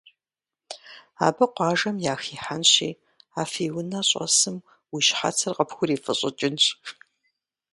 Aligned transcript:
Абы 1.25 1.45
къуажэм 1.55 1.97
яхихьэнщи 2.13 2.89
а 3.39 3.41
фи 3.51 3.65
унэ 3.79 3.99
щӏэсым 4.07 4.57
уи 4.93 5.01
щхьэцыр 5.07 5.53
къыпхурифыщӏыкӏынщ. 5.57 6.65